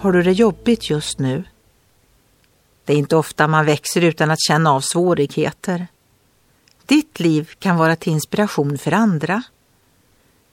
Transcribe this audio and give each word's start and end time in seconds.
har 0.00 0.12
du 0.12 0.22
det 0.22 0.32
jobbigt 0.32 0.90
just 0.90 1.18
nu? 1.18 1.44
Det 2.84 2.92
är 2.92 2.96
inte 2.96 3.16
ofta 3.16 3.48
man 3.48 3.66
växer 3.66 4.00
utan 4.04 4.30
att 4.30 4.40
känna 4.40 4.72
av 4.72 4.80
svårigheter. 4.80 5.86
Ditt 6.86 7.20
liv 7.20 7.50
kan 7.58 7.76
vara 7.76 7.96
till 7.96 8.12
inspiration 8.12 8.78
för 8.78 8.92
andra. 8.92 9.42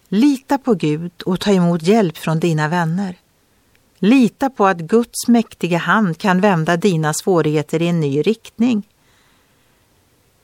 Lita 0.08 0.58
på 0.58 0.74
Gud 0.74 1.12
och 1.26 1.40
ta 1.40 1.52
emot 1.52 1.84
hjälp 1.84 2.18
från 2.18 2.40
dina 2.40 2.68
vänner. 2.68 3.16
Lita 4.00 4.50
på 4.50 4.66
att 4.66 4.78
Guds 4.78 5.28
mäktiga 5.28 5.78
hand 5.78 6.18
kan 6.18 6.42
vända 6.42 6.78
dina 6.78 7.14
svårigheter 7.14 7.82
i 7.82 7.88
en 7.88 8.00
ny 8.00 8.22
riktning. 8.22 8.88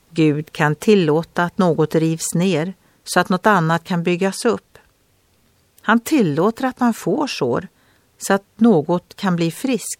Gud 0.10 0.52
kan 0.52 0.76
tillåta 0.76 1.44
att 1.44 1.58
något 1.58 1.96
rivs 1.96 2.34
ner 2.36 2.74
så 3.04 3.20
att 3.20 3.30
något 3.30 3.46
annat 3.46 3.84
kan 3.84 4.04
byggas 4.04 4.46
upp. 4.46 4.78
Han 5.82 6.00
tillåter 6.00 6.66
att 6.66 6.80
man 6.80 6.94
får 6.94 7.28
sår 7.28 7.68
så 8.24 8.34
att 8.34 8.46
något 8.56 9.16
kan 9.16 9.36
bli 9.36 9.52
friskt. 9.52 10.00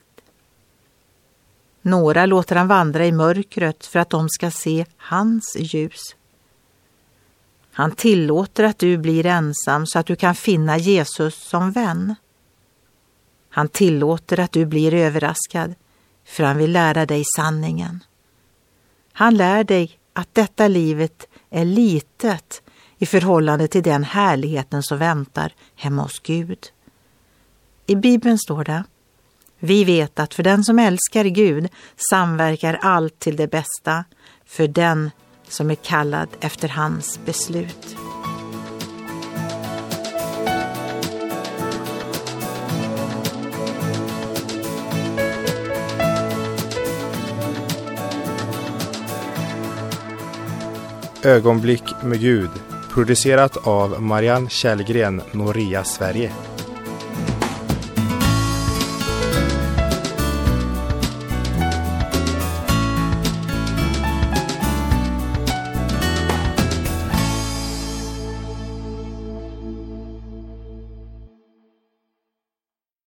Några 1.82 2.26
låter 2.26 2.56
han 2.56 2.68
vandra 2.68 3.06
i 3.06 3.12
mörkret 3.12 3.86
för 3.86 4.00
att 4.00 4.10
de 4.10 4.30
ska 4.30 4.52
se 4.52 4.86
hans 4.98 5.56
ljus. 5.60 6.16
Han 7.72 7.92
tillåter 7.92 8.64
att 8.64 8.80
du 8.80 8.98
blir 8.98 9.26
ensam 9.26 9.86
så 9.88 10.00
att 10.00 10.06
du 10.06 10.16
kan 10.16 10.36
finna 10.36 10.78
Jesus 10.78 11.36
som 11.36 11.72
vän. 11.72 12.16
Han 13.50 13.68
tillåter 13.68 14.40
att 14.40 14.52
du 14.52 14.66
blir 14.66 14.94
överraskad 14.94 15.76
för 16.26 16.44
han 16.44 16.58
vill 16.58 16.72
lära 16.72 17.06
dig 17.06 17.24
sanningen. 17.36 18.04
Han 19.14 19.36
lär 19.36 19.64
dig 19.64 20.00
att 20.14 20.34
detta 20.34 20.68
livet 20.68 21.28
är 21.50 21.66
litet 21.66 22.62
i 22.98 23.06
förhållande 23.06 23.68
till 23.68 23.84
den 23.84 24.04
härligheten 24.04 24.84
som 24.84 24.98
väntar 24.98 25.54
hemma 25.76 26.02
hos 26.02 26.20
Gud. 26.20 26.72
I 27.86 27.96
Bibeln 27.96 28.38
står 28.38 28.64
det 28.64 28.84
vi 29.66 29.84
vet 29.84 30.20
att 30.20 30.34
för 30.34 30.44
den 30.44 30.64
som 30.64 30.80
älskar 30.80 31.26
Gud 31.26 31.70
samverkar 32.10 32.80
allt 32.82 33.20
till 33.20 33.36
det 33.36 33.48
bästa 33.48 34.04
för 34.46 34.68
den 34.68 35.12
som 35.48 35.72
är 35.72 35.76
kallad 35.76 36.28
efter 36.40 36.68
hans 36.68 37.20
beslut. 37.26 37.96
Ögonblick 51.24 51.84
med 52.04 52.20
Gud 52.20 52.50
producerat 52.90 53.68
av 53.68 54.02
Marianne 54.02 54.50
Källgren, 54.50 55.22
Noria 55.32 55.84
Sverige. 55.84 56.32